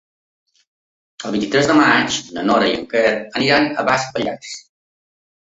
El 1.27 1.35
vint-i-tres 1.35 1.69
de 1.71 1.75
maig 1.81 2.17
na 2.37 2.45
Nora 2.47 2.71
i 2.71 2.73
en 2.79 2.87
Quer 2.95 3.05
aniran 3.43 3.69
a 3.69 3.87
Baix 3.91 4.09
Pallars. 4.17 4.57